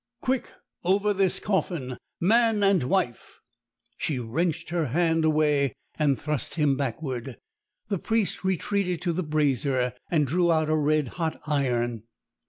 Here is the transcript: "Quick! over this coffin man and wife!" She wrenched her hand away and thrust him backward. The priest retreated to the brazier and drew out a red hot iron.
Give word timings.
"Quick! 0.19 0.49
over 0.83 1.13
this 1.13 1.39
coffin 1.39 1.95
man 2.19 2.63
and 2.63 2.81
wife!" 2.81 3.39
She 3.99 4.17
wrenched 4.17 4.71
her 4.71 4.87
hand 4.87 5.23
away 5.23 5.75
and 5.99 6.19
thrust 6.19 6.55
him 6.55 6.75
backward. 6.75 7.37
The 7.89 7.99
priest 7.99 8.43
retreated 8.43 9.01
to 9.03 9.13
the 9.13 9.21
brazier 9.21 9.93
and 10.09 10.25
drew 10.25 10.51
out 10.51 10.71
a 10.71 10.75
red 10.75 11.07
hot 11.09 11.39
iron. 11.45 12.01